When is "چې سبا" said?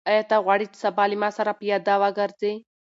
0.71-1.03